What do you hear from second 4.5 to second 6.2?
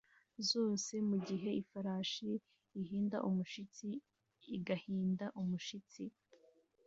igahinda umushyitsi